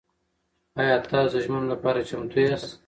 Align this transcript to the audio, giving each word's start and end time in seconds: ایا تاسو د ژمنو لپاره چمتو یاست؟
ایا 0.79 0.97
تاسو 1.09 1.31
د 1.35 1.41
ژمنو 1.43 1.67
لپاره 1.73 2.07
چمتو 2.09 2.37
یاست؟ 2.41 2.71